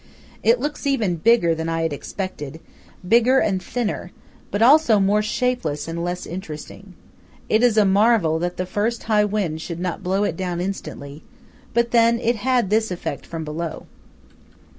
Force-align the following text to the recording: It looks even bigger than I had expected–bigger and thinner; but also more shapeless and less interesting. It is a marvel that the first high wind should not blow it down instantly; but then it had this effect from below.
It 0.41 0.59
looks 0.59 0.87
even 0.87 1.17
bigger 1.17 1.53
than 1.53 1.69
I 1.69 1.83
had 1.83 1.93
expected–bigger 1.93 3.37
and 3.37 3.61
thinner; 3.61 4.11
but 4.49 4.63
also 4.63 4.99
more 4.99 5.21
shapeless 5.21 5.87
and 5.87 6.03
less 6.03 6.25
interesting. 6.25 6.95
It 7.49 7.61
is 7.61 7.77
a 7.77 7.85
marvel 7.85 8.39
that 8.39 8.57
the 8.57 8.65
first 8.65 9.03
high 9.03 9.25
wind 9.25 9.61
should 9.61 9.79
not 9.79 10.01
blow 10.01 10.23
it 10.23 10.35
down 10.35 10.59
instantly; 10.59 11.21
but 11.75 11.91
then 11.91 12.17
it 12.19 12.37
had 12.37 12.71
this 12.71 12.89
effect 12.89 13.27
from 13.27 13.43
below. 13.45 13.85